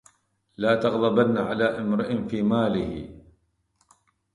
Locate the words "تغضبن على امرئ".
0.75-2.27